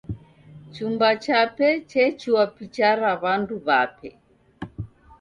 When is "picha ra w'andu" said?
2.55-3.55